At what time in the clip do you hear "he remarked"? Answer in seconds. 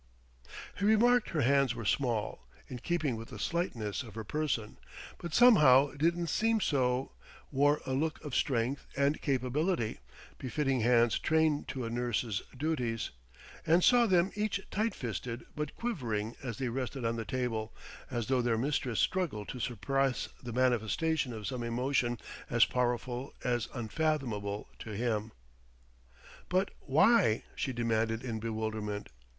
0.79-1.29